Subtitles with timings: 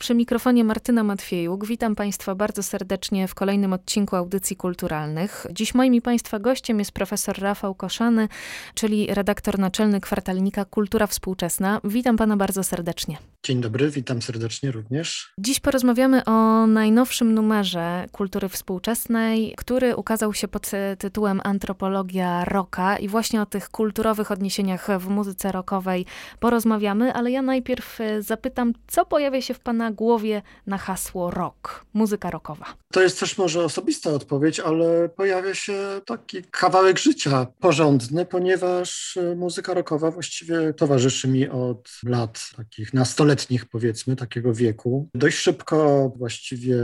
[0.00, 1.66] Przy mikrofonie Martyna Matwiejuk.
[1.66, 5.46] Witam Państwa bardzo serdecznie w kolejnym odcinku Audycji Kulturalnych.
[5.50, 8.28] Dziś moim i Państwa gościem jest profesor Rafał Koszany,
[8.74, 11.80] czyli redaktor naczelny kwartalnika Kultura Współczesna.
[11.84, 13.16] Witam Pana bardzo serdecznie.
[13.44, 15.32] Dzień dobry, witam serdecznie również.
[15.38, 23.08] Dziś porozmawiamy o najnowszym numerze Kultury Współczesnej, który ukazał się pod tytułem Antropologia Roka i
[23.08, 26.06] właśnie o tych kulturowych odniesieniach w muzyce rockowej
[26.40, 32.30] porozmawiamy, ale ja najpierw zapytam, co pojawia się w Pana głowie na hasło rock, muzyka
[32.30, 32.66] rockowa?
[32.92, 39.36] To jest też może osobista odpowiedź, ale pojawia się taki kawałek życia porządny, ponieważ e,
[39.36, 45.08] muzyka rockowa właściwie towarzyszy mi od lat takich nastoletnich, powiedzmy, takiego wieku.
[45.14, 46.76] Dość szybko właściwie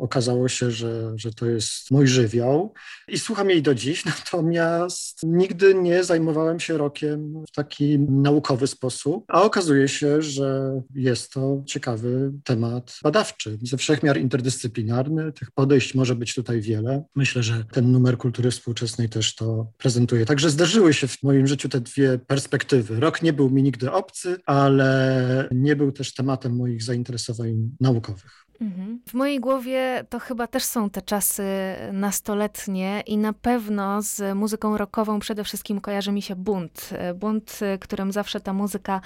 [0.00, 2.74] okazało się, że, że to jest mój żywioł
[3.08, 9.24] i słucham jej do dziś, natomiast nigdy nie zajmowałem się rockiem w taki naukowy sposób,
[9.28, 15.32] a okazuje się, że jest to ciekawy temat temat badawczy, ze wszechmiar interdyscyplinarny.
[15.32, 17.04] Tych podejść może być tutaj wiele.
[17.16, 20.26] Myślę, że ten numer kultury współczesnej też to prezentuje.
[20.26, 23.00] Także zdarzyły się w moim życiu te dwie perspektywy.
[23.00, 28.46] Rok nie był mi nigdy obcy, ale nie był też tematem moich zainteresowań naukowych.
[28.62, 29.00] Mhm.
[29.08, 31.44] W mojej głowie to chyba też są te czasy
[31.92, 36.90] nastoletnie i na pewno z muzyką rockową przede wszystkim kojarzy mi się bunt.
[37.14, 39.00] Bunt, którym zawsze ta muzyka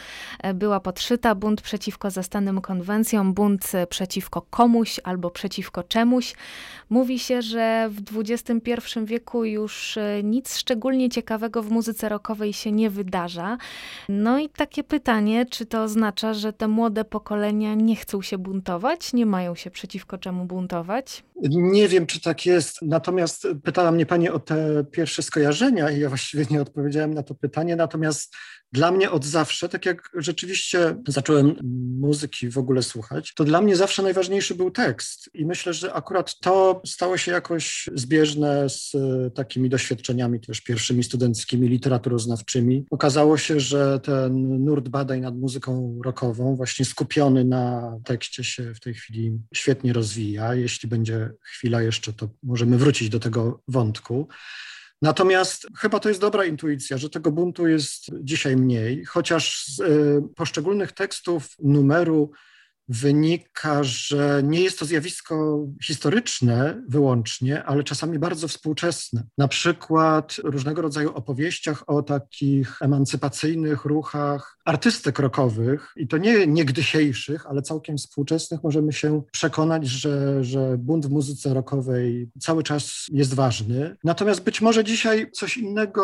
[0.55, 6.35] była podszyta, bunt przeciwko zastanym konwencjom, bunt przeciwko komuś albo przeciwko czemuś.
[6.91, 12.91] Mówi się, że w XXI wieku już nic szczególnie ciekawego w muzyce rockowej się nie
[12.91, 13.59] wydarza.
[14.09, 19.13] No i takie pytanie, czy to oznacza, że te młode pokolenia nie chcą się buntować,
[19.13, 21.25] nie mają mają się przeciwko czemu buntować?
[21.51, 22.83] Nie wiem, czy tak jest.
[22.83, 27.35] Natomiast pytała mnie Pani o te pierwsze skojarzenia i ja właściwie nie odpowiedziałem na to
[27.35, 27.77] pytanie.
[27.77, 28.35] Natomiast
[28.77, 31.57] dla mnie od zawsze, tak jak rzeczywiście zacząłem
[32.01, 35.31] muzyki w ogóle słuchać, to dla mnie zawsze najważniejszy był tekst.
[35.35, 38.93] I myślę, że akurat to stało się jakoś zbieżne z
[39.35, 42.87] takimi doświadczeniami też pierwszymi studenckimi, literaturoznawczymi.
[42.91, 48.81] Okazało się, że ten nurt badań nad muzyką rockową, właśnie skupiony na tekście się w
[48.81, 50.55] tej chwili świetnie rozwija.
[50.55, 54.29] Jeśli będzie chwila jeszcze, to możemy wrócić do tego wątku.
[55.03, 60.23] Natomiast chyba to jest dobra intuicja, że tego buntu jest dzisiaj mniej, chociaż z y,
[60.37, 62.31] poszczególnych tekstów numeru
[62.89, 69.23] wynika, że nie jest to zjawisko historyczne wyłącznie, ale czasami bardzo współczesne.
[69.39, 77.47] Na przykład różnego rodzaju opowieściach o takich emancypacyjnych ruchach artystek rockowych, i to nie niegdysiejszych,
[77.47, 83.35] ale całkiem współczesnych, możemy się przekonać, że, że bunt w muzyce rockowej cały czas jest
[83.35, 83.97] ważny.
[84.05, 86.03] Natomiast być może dzisiaj coś innego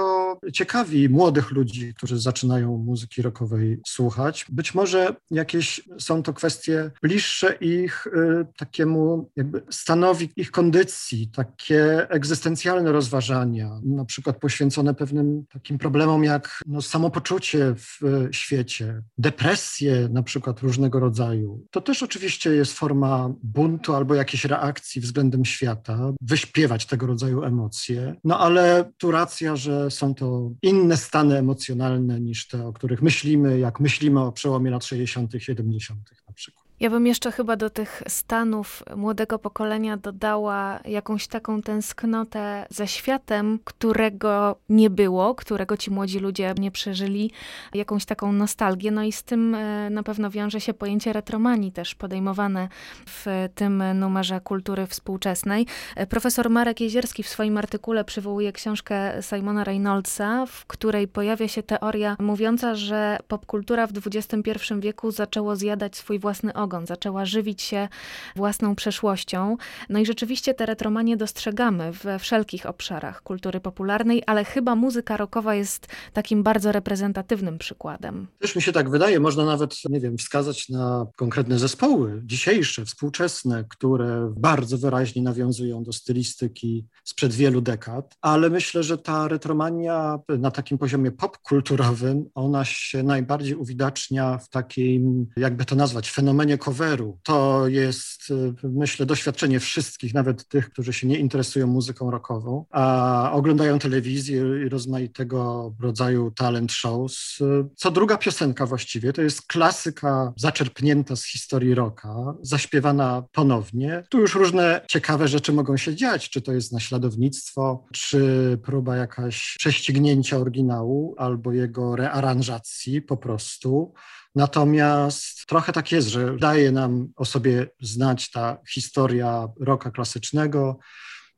[0.52, 4.46] ciekawi młodych ludzi, którzy zaczynają muzyki rockowej słuchać.
[4.48, 11.28] Być może jakieś są to kwestie kwestie bliższe ich y, takiemu jakby stanowi ich kondycji,
[11.28, 19.02] takie egzystencjalne rozważania, na przykład poświęcone pewnym takim problemom jak no, samopoczucie w y, świecie,
[19.18, 21.66] depresje na przykład różnego rodzaju.
[21.70, 28.14] To też oczywiście jest forma buntu albo jakiejś reakcji względem świata, wyśpiewać tego rodzaju emocje,
[28.24, 33.58] no ale tu racja, że są to inne stany emocjonalne niż te, o których myślimy,
[33.58, 36.00] jak myślimy o przełomie lat 60., 70.
[36.28, 36.61] na przykład.
[36.82, 43.58] Ja bym jeszcze chyba do tych stanów młodego pokolenia dodała jakąś taką tęsknotę za światem,
[43.64, 47.30] którego nie było, którego ci młodzi ludzie nie przeżyli,
[47.74, 48.90] jakąś taką nostalgię.
[48.90, 52.68] No i z tym e, na pewno wiąże się pojęcie retromanii też podejmowane
[53.06, 55.66] w tym numerze kultury współczesnej.
[55.96, 61.62] E, profesor Marek Jezierski w swoim artykule przywołuje książkę Simona Reynoldsa, w której pojawia się
[61.62, 64.40] teoria mówiąca, że popkultura w XXI
[64.78, 67.88] wieku zaczęło zjadać swój własny ogon zaczęła żywić się
[68.36, 69.56] własną przeszłością.
[69.88, 75.54] No i rzeczywiście te retromanie dostrzegamy we wszelkich obszarach kultury popularnej, ale chyba muzyka rockowa
[75.54, 78.26] jest takim bardzo reprezentatywnym przykładem.
[78.38, 83.64] Też mi się tak wydaje, można nawet, nie wiem, wskazać na konkretne zespoły dzisiejsze, współczesne,
[83.68, 90.50] które bardzo wyraźnie nawiązują do stylistyki sprzed wielu dekad, ale myślę, że ta retromania na
[90.50, 97.18] takim poziomie popkulturowym, ona się najbardziej uwidacznia w takim, jakby to nazwać, fenomenie coveru.
[97.22, 103.30] To jest, y, myślę, doświadczenie wszystkich, nawet tych, którzy się nie interesują muzyką rockową, a
[103.32, 107.38] oglądają telewizję i rozmaitego rodzaju talent shows.
[107.76, 114.02] Co druga piosenka właściwie to jest klasyka zaczerpnięta z historii rocka, zaśpiewana ponownie.
[114.08, 119.56] Tu już różne ciekawe rzeczy mogą się dziać, czy to jest naśladownictwo, czy próba jakaś
[119.58, 123.92] prześcignięcia oryginału albo jego rearanżacji po prostu.
[124.34, 130.78] Natomiast trochę tak jest, że daje nam o sobie znać ta historia roka klasycznego,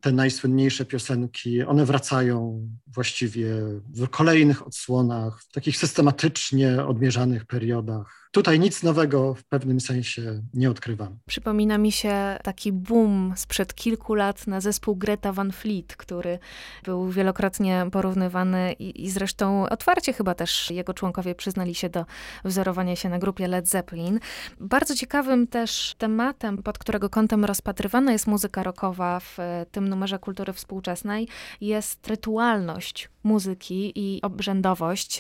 [0.01, 3.49] te najsłynniejsze piosenki, one wracają właściwie
[3.89, 10.71] w kolejnych odsłonach, w takich systematycznie odmierzanych periodach tutaj nic nowego w pewnym sensie nie
[10.71, 11.19] odkrywam.
[11.27, 16.39] Przypomina mi się taki boom sprzed kilku lat na zespół Greta Van Fleet, który
[16.85, 22.07] był wielokrotnie porównywany i, i zresztą otwarcie chyba też jego członkowie przyznali się do
[22.45, 24.21] wzorowania się na grupie Led Zeppelin.
[24.61, 29.39] Bardzo ciekawym też tematem, pod którego kątem rozpatrywana jest muzyka rockowa w
[29.71, 31.29] tym numerze kultury współczesnej,
[31.61, 35.19] jest rytualność muzyki i obrzędowość.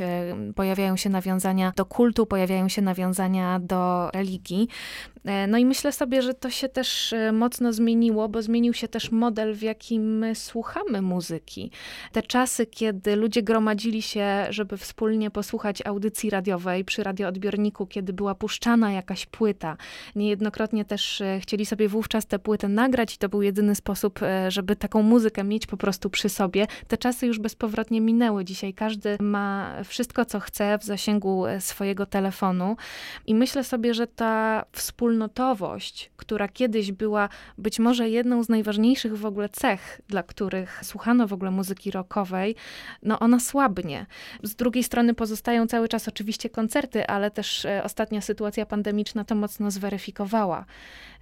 [0.55, 4.69] Pojawiają się nawiązania do kultu, pojawiają się nawiązania nawiązania do religii.
[5.25, 8.89] E, no i myślę sobie, że to się też e, mocno zmieniło, bo zmienił się
[8.89, 11.71] też model, w jakim my słuchamy muzyki.
[12.13, 18.35] Te czasy, kiedy ludzie gromadzili się, żeby wspólnie posłuchać audycji radiowej przy radioodbiorniku, kiedy była
[18.35, 19.77] puszczana jakaś płyta.
[20.17, 24.77] Niejednokrotnie też e, chcieli sobie wówczas tę płytę nagrać i to był jedyny sposób, żeby
[24.77, 26.67] taką muzykę mieć po prostu przy sobie.
[26.89, 28.45] Te czasy już bezpowrotnie minęły.
[28.45, 32.77] Dzisiaj każdy ma wszystko, co chce w zasięgu swojego telefonu.
[33.27, 34.65] I myślę sobie, że ta
[35.15, 37.29] wspólnotowość, która kiedyś była
[37.59, 42.55] być może jedną z najważniejszych w ogóle cech, dla których słuchano w ogóle muzyki rockowej,
[43.03, 44.07] no ona słabnie.
[44.43, 49.35] Z drugiej strony pozostają cały czas oczywiście koncerty, ale też e, ostatnia sytuacja pandemiczna to
[49.35, 50.65] mocno zweryfikowała.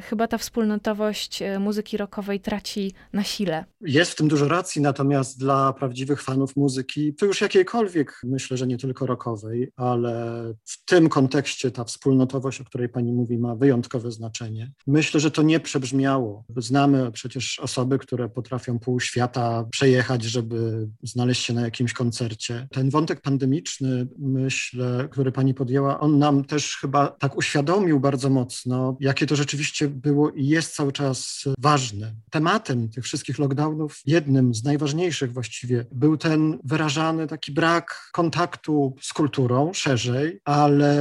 [0.01, 3.65] Chyba ta wspólnotowość e, muzyki rockowej traci na sile.
[3.81, 8.67] Jest w tym dużo racji, natomiast dla prawdziwych fanów muzyki, to już jakiejkolwiek, myślę, że
[8.67, 14.13] nie tylko rockowej, ale w tym kontekście ta wspólnotowość, o której pani mówi, ma wyjątkowe
[14.13, 14.73] znaczenie.
[14.87, 16.45] Myślę, że to nie przebrzmiało.
[16.57, 22.69] Znamy przecież osoby, które potrafią pół świata przejechać, żeby znaleźć się na jakimś koncercie.
[22.71, 28.97] Ten wątek pandemiczny, myślę, który pani podjęła, on nam też chyba tak uświadomił bardzo mocno,
[29.01, 32.15] jakie to rzeczywiście było i jest cały czas ważne.
[32.31, 39.13] Tematem tych wszystkich lockdownów, jednym z najważniejszych właściwie, był ten wyrażany taki brak kontaktu z
[39.13, 40.93] kulturą szerzej, ale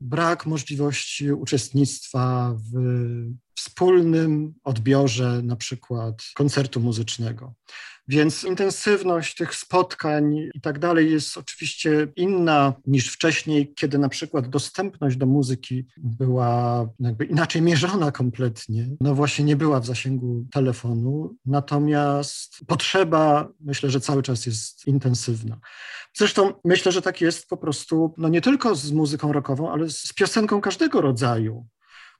[0.00, 2.21] brak możliwości uczestnictwa
[2.72, 2.80] w
[3.56, 7.54] wspólnym odbiorze na przykład koncertu muzycznego.
[8.08, 14.48] Więc intensywność tych spotkań i tak dalej jest oczywiście inna niż wcześniej, kiedy na przykład
[14.48, 18.88] dostępność do muzyki była jakby inaczej mierzona kompletnie.
[19.00, 25.60] No właśnie nie była w zasięgu telefonu, natomiast potrzeba myślę, że cały czas jest intensywna.
[26.16, 30.12] Zresztą myślę, że tak jest po prostu, no nie tylko z muzyką rockową, ale z
[30.12, 31.66] piosenką każdego rodzaju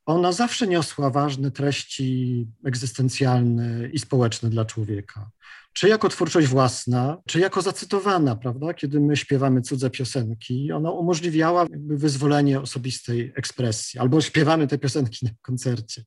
[0.06, 5.31] ona zawsze niosła ważne treści egzystencjalne i społeczne dla człowieka.
[5.72, 8.75] Czy jako twórczość własna, czy jako zacytowana, prawda?
[8.75, 15.31] Kiedy my śpiewamy cudze piosenki, ona umożliwiała wyzwolenie osobistej ekspresji, albo śpiewamy te piosenki na
[15.43, 16.04] koncercie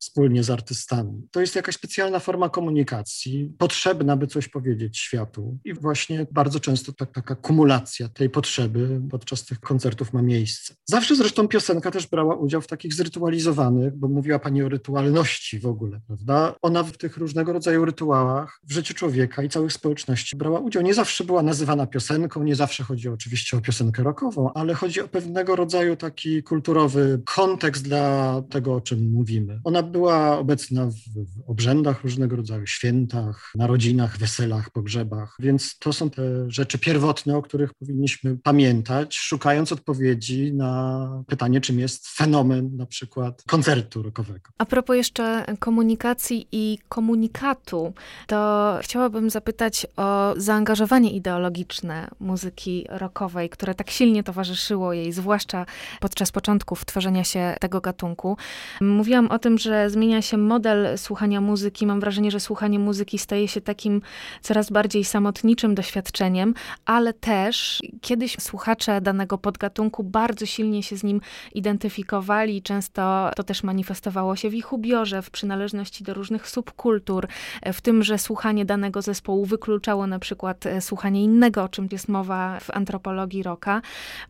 [0.00, 1.28] wspólnie z artystami.
[1.30, 5.58] To jest jakaś specjalna forma komunikacji, potrzebna, by coś powiedzieć światu.
[5.64, 10.74] I właśnie bardzo często tak, taka kumulacja tej potrzeby podczas tych koncertów ma miejsce.
[10.84, 15.66] Zawsze zresztą piosenka też brała udział w takich zrytualizowanych, bo mówiła Pani o rytualności w
[15.66, 16.54] ogóle, prawda?
[16.62, 20.82] Ona w tych różnego rodzaju rytuałach w życiu człowieka i całych społeczności brała udział.
[20.82, 25.08] Nie zawsze była nazywana piosenką, nie zawsze chodzi oczywiście o piosenkę rockową, ale chodzi o
[25.08, 29.60] pewnego rodzaju taki kulturowy kontekst dla tego, o czym mówimy.
[29.64, 36.10] Ona była obecna w, w obrzędach różnego rodzaju, świętach, narodzinach, weselach, pogrzebach, więc to są
[36.10, 42.86] te rzeczy pierwotne, o których powinniśmy pamiętać, szukając odpowiedzi na pytanie, czym jest fenomen na
[42.86, 44.50] przykład koncertu rockowego.
[44.58, 47.92] A propos jeszcze komunikacji i komunikatu,
[48.26, 55.66] to chciałabym zapytać o zaangażowanie ideologiczne muzyki rockowej, które tak silnie towarzyszyło jej, zwłaszcza
[56.00, 58.36] podczas początków tworzenia się tego gatunku.
[58.80, 61.86] Mówiłam o tym, że zmienia się model słuchania muzyki.
[61.86, 64.02] Mam wrażenie, że słuchanie muzyki staje się takim
[64.42, 71.20] coraz bardziej samotniczym doświadczeniem, ale też kiedyś słuchacze danego podgatunku bardzo silnie się z nim
[71.54, 72.62] identyfikowali.
[72.62, 77.28] Często to też manifestowało się w ich ubiorze, w przynależności do różnych subkultur,
[77.72, 82.08] w tym, że słuchanie danego zespołu wykluczało na przykład e, słuchanie innego, o czym jest
[82.08, 83.82] mowa w antropologii rocka.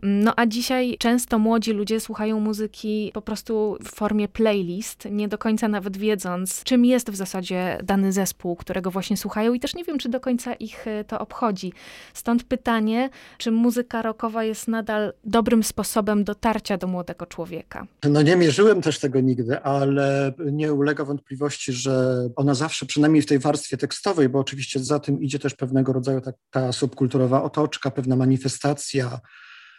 [0.02, 5.38] No a dzisiaj często młodzi ludzie słuchają muzyki po prostu w formie playlist, nie do
[5.40, 9.84] końca nawet wiedząc, czym jest w zasadzie dany zespół, którego właśnie słuchają i też nie
[9.84, 11.72] wiem, czy do końca ich e, to obchodzi.
[12.14, 17.86] Stąd pytanie, czy muzyka rockowa jest nadal dobrym sposobem dotarcia do młodego człowieka?
[18.04, 23.26] No nie mierzyłem też tego nigdy, ale nie ulega wątpliwości, że ona zawsze, przynajmniej w
[23.26, 28.16] tej warstwie tekstowej, bo oczywiście za tym idzie też pewnego rodzaju taka subkulturowa otoczka, pewna
[28.16, 29.20] manifestacja,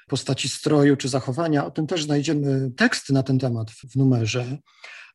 [0.08, 1.66] postaci stroju czy zachowania.
[1.66, 4.58] O tym też znajdziemy teksty na ten temat w numerze.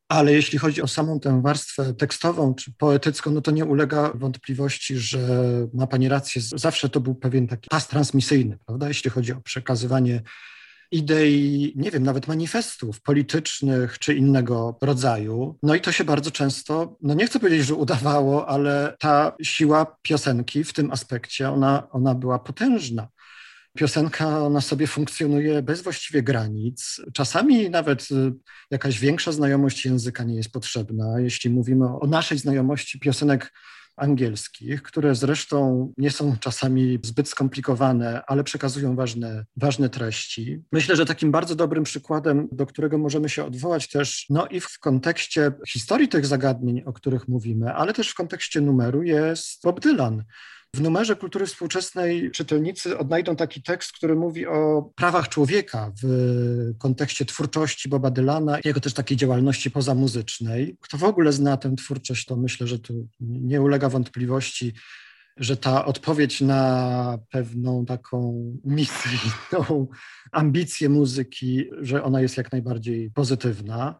[0.08, 4.98] Ale jeśli chodzi o samą tę warstwę tekstową czy poetycką, no to nie ulega wątpliwości,
[4.98, 5.18] że
[5.74, 6.42] ma Pani rację.
[6.42, 8.88] Zawsze to był pewien taki pas transmisyjny, prawda?
[8.88, 10.22] Jeśli chodzi o przekazywanie
[10.90, 15.58] idei, nie wiem, nawet manifestów politycznych czy innego rodzaju.
[15.62, 19.96] No i to się bardzo często, no nie chcę powiedzieć, że udawało, ale ta siła
[20.02, 23.08] piosenki w tym aspekcie, ona, ona była potężna
[23.76, 27.00] piosenka ona sobie funkcjonuje bez właściwie granic.
[27.12, 28.32] Czasami nawet y,
[28.70, 31.20] jakaś większa znajomość języka nie jest potrzebna.
[31.20, 33.52] Jeśli mówimy o naszej znajomości piosenek
[33.96, 40.62] angielskich, które zresztą nie są czasami zbyt skomplikowane, ale przekazują ważne, ważne treści.
[40.72, 44.78] Myślę, że takim bardzo dobrym przykładem, do którego możemy się odwołać też, no i w
[44.78, 50.24] kontekście historii tych zagadnień, o których mówimy, ale też w kontekście numeru jest Bob Dylan
[50.76, 56.08] w numerze kultury współczesnej czytelnicy odnajdą taki tekst, który mówi o prawach człowieka w
[56.78, 60.76] kontekście twórczości Boba Dylana, jego też takiej działalności pozamuzycznej.
[60.80, 64.72] Kto w ogóle zna tę twórczość, to myślę, że tu nie ulega wątpliwości,
[65.36, 69.86] że ta odpowiedź na pewną taką misyjną
[70.32, 73.98] ambicję muzyki, że ona jest jak najbardziej pozytywna.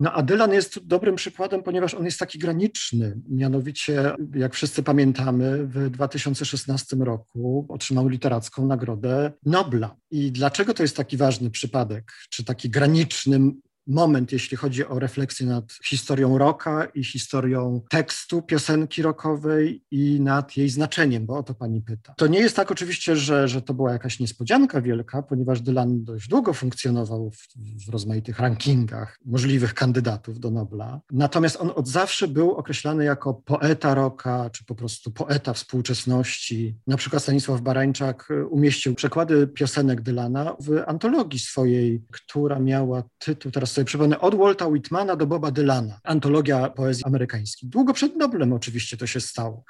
[0.00, 3.20] No a Dylan jest dobrym przykładem, ponieważ on jest taki graniczny.
[3.28, 9.96] Mianowicie, jak wszyscy pamiętamy, w 2016 roku otrzymał literacką nagrodę Nobla.
[10.10, 13.52] I dlaczego to jest taki ważny przypadek, czy taki graniczny
[13.86, 20.56] moment, jeśli chodzi o refleksję nad historią rocka i historią tekstu piosenki rockowej i nad
[20.56, 22.14] jej znaczeniem, bo o to pani pyta.
[22.16, 26.28] To nie jest tak oczywiście, że, że to była jakaś niespodzianka wielka, ponieważ Dylan dość
[26.28, 27.48] długo funkcjonował w,
[27.86, 31.00] w rozmaitych rankingach możliwych kandydatów do Nobla.
[31.10, 36.76] Natomiast on od zawsze był określany jako poeta rocka, czy po prostu poeta współczesności.
[36.86, 43.71] Na przykład Stanisław Barańczak umieścił przekłady piosenek Dylana w antologii swojej, która miała tytuł, teraz
[43.72, 47.68] sobie przypomnę, od Walta Whitmana do Boba Dylana, antologia poezji amerykańskiej.
[47.68, 49.64] Długo przed Noblem oczywiście to się stało.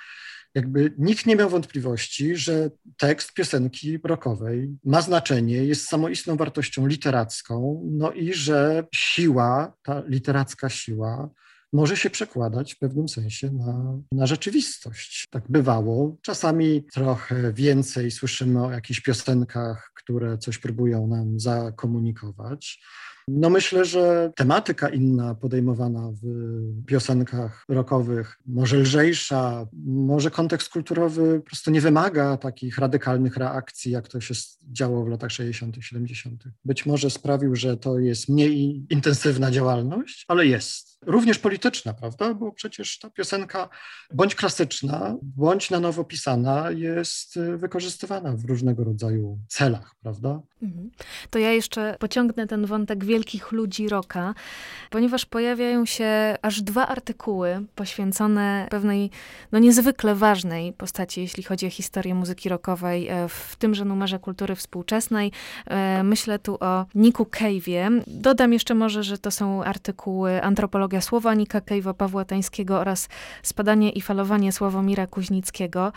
[0.55, 7.83] Jakby nikt nie miał wątpliwości, że tekst piosenki rockowej ma znaczenie, jest samoistną wartością literacką,
[7.93, 11.31] no i że siła, ta literacka siła,
[11.73, 15.27] może się przekładać w pewnym sensie na, na rzeczywistość.
[15.31, 16.17] Tak bywało.
[16.23, 22.83] Czasami trochę więcej słyszymy o jakichś piosenkach, które coś próbują nam zakomunikować.
[23.29, 26.27] No myślę, że tematyka inna podejmowana w
[26.87, 34.09] piosenkach rockowych, może lżejsza, może kontekst kulturowy po prostu nie wymaga takich radykalnych reakcji, jak
[34.09, 34.35] to się
[34.73, 36.45] działo w latach 60., 70.
[36.65, 42.35] Być może sprawił, że to jest mniej intensywna działalność, ale jest również polityczna, prawda?
[42.35, 43.69] Bo przecież ta piosenka,
[44.15, 50.41] bądź klasyczna, bądź na nowo pisana, jest y, wykorzystywana w różnego rodzaju celach, prawda?
[50.63, 50.91] Mhm.
[51.31, 54.35] To ja jeszcze pociągnę ten wątek wielkich ludzi roka,
[54.91, 59.11] ponieważ pojawiają się aż dwa artykuły poświęcone pewnej,
[59.53, 64.55] no niezwykle ważnej postaci, jeśli chodzi o historię muzyki rockowej, e, w tymże numerze kultury
[64.55, 65.33] współczesnej.
[65.67, 68.03] E, myślę tu o Niku Cave'ie.
[68.07, 73.09] Dodam jeszcze może, że to są artykuły antropologii Antologia Słowa Nika Kejwa, Pawła Tańskiego oraz
[73.43, 75.93] Spadanie i falowanie Sławomira Kuźnickiego.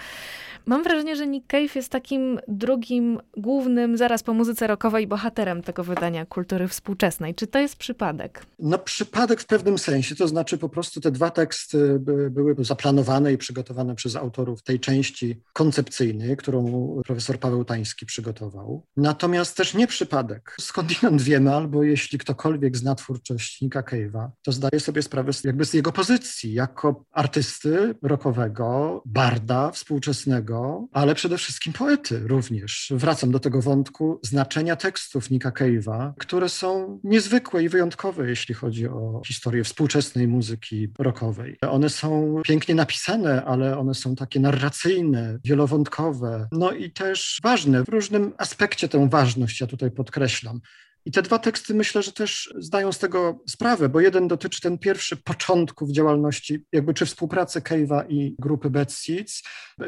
[0.65, 5.83] Mam wrażenie, że Nick Cave jest takim drugim, głównym, zaraz po muzyce rockowej, bohaterem tego
[5.83, 7.35] wydania kultury współczesnej.
[7.35, 8.45] Czy to jest przypadek?
[8.59, 11.99] No przypadek w pewnym sensie, to znaczy po prostu te dwa teksty
[12.29, 18.83] były zaplanowane i przygotowane przez autorów tej części koncepcyjnej, którą profesor Paweł Tański przygotował.
[18.97, 20.55] Natomiast też nie przypadek.
[20.59, 25.73] Skądinąd wiemy, albo jeśli ktokolwiek zna twórczość Nika Cave'a, to zdaje sobie sprawę jakby z
[25.73, 32.93] jego pozycji jako artysty rockowego, barda współczesnego, ale przede wszystkim poety również.
[32.95, 38.87] Wracam do tego wątku znaczenia tekstów Nika Cave'a, które są niezwykłe i wyjątkowe, jeśli chodzi
[38.87, 41.57] o historię współczesnej muzyki rockowej.
[41.69, 47.83] One są pięknie napisane, ale one są takie narracyjne, wielowątkowe, no i też ważne.
[47.83, 50.61] W różnym aspekcie tę ważność ja tutaj podkreślam.
[51.05, 54.77] I te dwa teksty myślę, że też zdają z tego sprawę, bo jeden dotyczy ten
[54.77, 59.43] pierwszy początków działalności, jakby czy współpracy Cave'a i grupy Bad Seeds,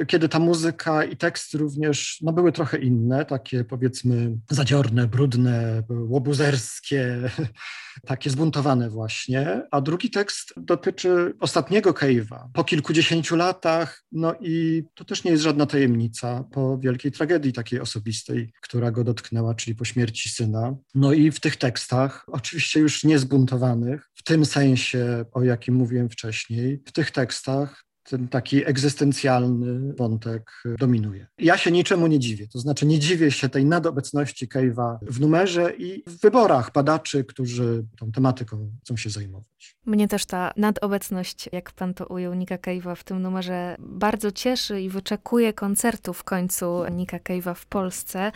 [0.07, 7.29] kiedy ta muzyka i teksty również no, były trochę inne, takie powiedzmy zadziorne, brudne, łobuzerskie,
[8.05, 9.63] takie zbuntowane właśnie.
[9.71, 15.43] A drugi tekst dotyczy ostatniego Cave'a po kilkudziesięciu latach, no i to też nie jest
[15.43, 20.75] żadna tajemnica po wielkiej tragedii takiej osobistej, która go dotknęła, czyli po śmierci syna.
[20.95, 26.83] No i w tych tekstach, oczywiście już niezbuntowanych, w tym sensie, o jakim mówiłem wcześniej,
[26.85, 31.27] w tych tekstach ten taki egzystencjalny wątek dominuje.
[31.37, 35.73] Ja się niczemu nie dziwię, to znaczy nie dziwię się tej nadobecności Cave'a w numerze
[35.77, 39.77] i w wyborach badaczy, którzy tą tematyką chcą się zajmować.
[39.85, 44.81] Mnie też ta nadobecność, jak pan to ujął, Nika Cave'a w tym numerze bardzo cieszy
[44.81, 48.31] i wyczekuję koncertu w końcu Nika Cave'a w Polsce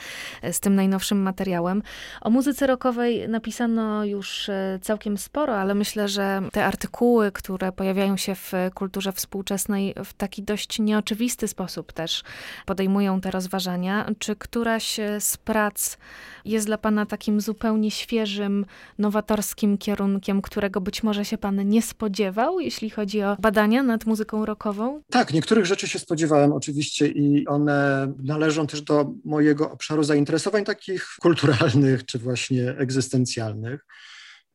[0.52, 1.84] z tym najnowszym materiałem.
[2.22, 8.18] O muzyce rockowej napisano już e, całkiem sporo, ale myślę, że te artykuły, które pojawiają
[8.18, 9.61] się w kulturze współczesnej
[10.06, 12.24] w taki dość nieoczywisty sposób też
[12.66, 14.10] podejmują te rozważania.
[14.20, 15.98] Czy któraś z prac
[16.46, 18.66] jest dla pana takim zupełnie świeżym,
[18.98, 24.46] nowatorskim kierunkiem, którego być może się pan nie spodziewał, jeśli chodzi o badania nad muzyką
[24.46, 25.02] rockową?
[25.10, 31.08] Tak, niektórych rzeczy się spodziewałem oczywiście i one należą też do mojego obszaru zainteresowań takich
[31.22, 33.86] kulturalnych czy właśnie egzystencjalnych.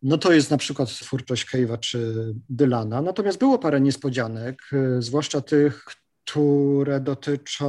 [0.06, 2.14] No to jest na przykład twórczość Cave'a czy
[2.48, 3.02] Dylana.
[3.02, 4.62] Natomiast było parę niespodzianek,
[4.98, 5.84] zwłaszcza tych,
[6.26, 7.68] które dotyczą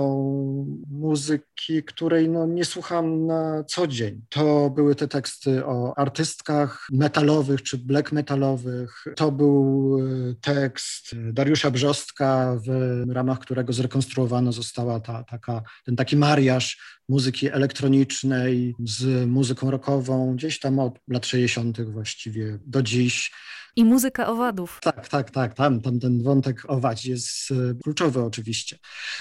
[0.89, 4.21] muzyki, której no, nie słucham na co dzień.
[4.29, 9.05] To były te teksty o artystkach metalowych czy black metalowych.
[9.15, 16.17] To był e, tekst Dariusza Brzostka, w ramach którego zrekonstruowana została ta, taka, ten taki
[16.17, 21.81] mariaż muzyki elektronicznej z muzyką rockową, gdzieś tam od lat 60.
[21.81, 23.31] właściwie do dziś.
[23.77, 24.79] I muzyka owadów.
[24.81, 25.53] Tak, tak, tak.
[25.53, 28.77] Tam, tam ten wątek owadzi jest e, kluczowy oczywiście.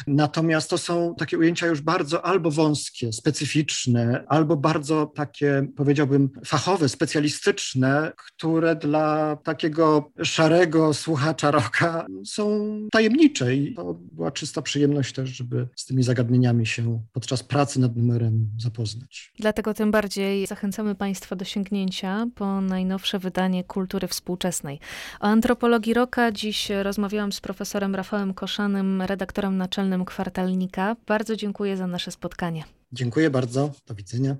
[0.06, 6.88] Natomiast to są takie ujęcia już bardzo albo wąskie, specyficzne, albo bardzo takie, powiedziałbym, fachowe,
[6.88, 13.54] specjalistyczne, które dla takiego szarego słuchacza rocka są tajemnicze.
[13.56, 18.48] I to była czysta przyjemność też, żeby z tymi zagadnieniami się podczas pracy nad numerem
[18.58, 19.32] zapoznać.
[19.38, 24.80] Dlatego tym bardziej zachęcamy Państwa do sięgnięcia po najnowsze wydanie Kultury Współczesnej współczesnej.
[25.20, 30.96] O antropologii roka dziś rozmawiałam z profesorem Rafałem Koszanym, redaktorem naczelnym kwartalnika.
[31.06, 32.64] Bardzo dziękuję za nasze spotkanie.
[32.92, 33.70] Dziękuję bardzo.
[33.86, 34.36] Do widzenia.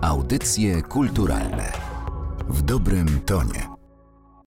[0.00, 1.72] Audycje kulturalne
[2.48, 3.79] w dobrym tonie.